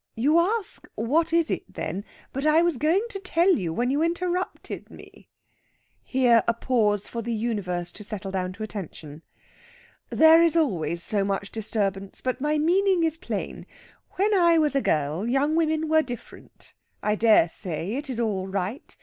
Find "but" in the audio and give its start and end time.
2.33-2.43, 12.19-12.41